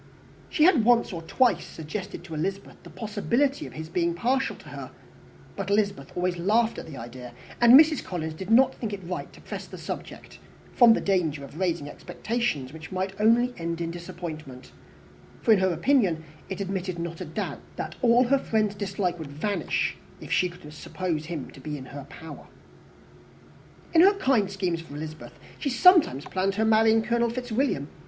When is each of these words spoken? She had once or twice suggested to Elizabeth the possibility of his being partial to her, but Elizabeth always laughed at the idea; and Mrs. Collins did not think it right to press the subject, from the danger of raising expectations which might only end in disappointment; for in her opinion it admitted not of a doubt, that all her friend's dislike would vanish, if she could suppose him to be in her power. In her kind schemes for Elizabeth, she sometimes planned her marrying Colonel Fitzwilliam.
She 0.49 0.63
had 0.63 0.83
once 0.83 1.13
or 1.13 1.21
twice 1.21 1.63
suggested 1.63 2.23
to 2.23 2.33
Elizabeth 2.33 2.81
the 2.81 2.89
possibility 2.89 3.67
of 3.67 3.73
his 3.73 3.87
being 3.87 4.15
partial 4.15 4.55
to 4.55 4.69
her, 4.69 4.89
but 5.55 5.69
Elizabeth 5.69 6.11
always 6.15 6.37
laughed 6.39 6.79
at 6.79 6.87
the 6.87 6.97
idea; 6.97 7.33
and 7.61 7.79
Mrs. 7.79 8.03
Collins 8.03 8.33
did 8.33 8.49
not 8.49 8.73
think 8.73 8.93
it 8.93 9.03
right 9.03 9.31
to 9.31 9.39
press 9.41 9.67
the 9.67 9.77
subject, 9.77 10.39
from 10.73 10.93
the 10.93 11.01
danger 11.01 11.43
of 11.45 11.59
raising 11.59 11.87
expectations 11.87 12.73
which 12.73 12.91
might 12.91 13.13
only 13.21 13.53
end 13.59 13.79
in 13.79 13.91
disappointment; 13.91 14.71
for 15.43 15.51
in 15.51 15.59
her 15.59 15.71
opinion 15.71 16.23
it 16.49 16.59
admitted 16.59 16.97
not 16.97 17.21
of 17.21 17.29
a 17.29 17.31
doubt, 17.31 17.59
that 17.75 17.93
all 18.01 18.23
her 18.23 18.39
friend's 18.39 18.73
dislike 18.73 19.19
would 19.19 19.31
vanish, 19.31 19.95
if 20.19 20.31
she 20.31 20.49
could 20.49 20.73
suppose 20.73 21.25
him 21.27 21.51
to 21.51 21.59
be 21.59 21.77
in 21.77 21.85
her 21.85 22.07
power. 22.09 22.47
In 23.93 24.01
her 24.01 24.15
kind 24.15 24.49
schemes 24.49 24.81
for 24.81 24.95
Elizabeth, 24.95 25.37
she 25.59 25.69
sometimes 25.69 26.25
planned 26.25 26.55
her 26.55 26.65
marrying 26.65 27.03
Colonel 27.03 27.29
Fitzwilliam. 27.29 27.87